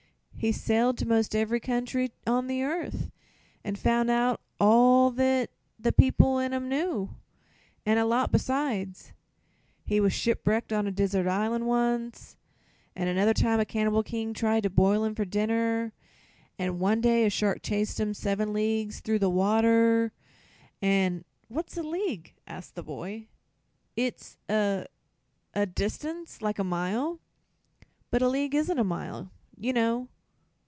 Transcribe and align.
"He's 0.41 0.59
sailed 0.59 0.97
to 0.97 1.05
'most 1.07 1.35
ev'ry 1.35 1.59
country 1.59 2.11
on 2.25 2.47
the 2.47 2.63
earth, 2.63 3.11
an' 3.63 3.75
found 3.75 4.09
out 4.09 4.41
all 4.59 5.11
that 5.11 5.51
the 5.77 5.91
people 5.91 6.39
in 6.39 6.51
'em 6.51 6.67
knew, 6.67 7.11
and 7.85 7.99
a 7.99 8.05
lot 8.07 8.31
besides. 8.31 9.13
He 9.85 9.99
was 9.99 10.13
shipwrecked 10.13 10.73
on 10.73 10.87
a 10.87 10.91
desert 10.91 11.27
island, 11.27 11.67
once, 11.67 12.37
and 12.95 13.07
another 13.07 13.35
time 13.35 13.59
a 13.59 13.65
cannibal 13.65 14.01
king 14.01 14.33
tried 14.33 14.63
to 14.63 14.71
boil 14.71 15.03
him 15.03 15.13
for 15.13 15.25
dinner, 15.25 15.93
an' 16.57 16.79
one 16.79 17.01
day 17.01 17.23
a 17.23 17.29
shark 17.29 17.61
chased 17.61 17.99
him 17.99 18.11
seven 18.15 18.51
leagues 18.51 18.99
through 18.99 19.19
the 19.19 19.29
water, 19.29 20.11
an'" 20.81 21.23
"What's 21.49 21.77
a 21.77 21.83
league?" 21.83 22.33
asked 22.47 22.73
the 22.73 22.81
boy. 22.81 23.27
"It's 23.95 24.39
a 24.49 24.87
a 25.53 25.67
distance, 25.67 26.41
like 26.41 26.57
a 26.57 26.63
mile 26.63 27.13
is; 27.13 27.19
but 28.09 28.23
a 28.23 28.27
league 28.27 28.55
isn't 28.55 28.79
a 28.79 28.83
mile, 28.83 29.29
you 29.55 29.71
know." 29.71 30.07